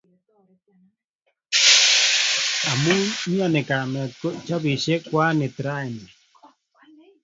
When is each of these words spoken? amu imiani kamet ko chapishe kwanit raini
amu 2.69 2.95
imiani 3.25 3.61
kamet 3.69 4.11
ko 4.21 4.27
chapishe 4.45 4.93
kwanit 5.07 5.55
raini 5.65 6.07